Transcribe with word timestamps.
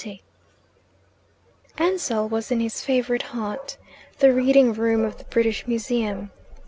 XX 0.01 0.21
Ansell 1.77 2.27
was 2.27 2.49
in 2.49 2.59
his 2.59 2.83
favourite 2.83 3.21
haunt 3.37 3.77
the 4.17 4.33
reading 4.33 4.73
room 4.73 5.05
of 5.05 5.19
the 5.19 5.25
British 5.25 5.67
Museum. 5.67 6.31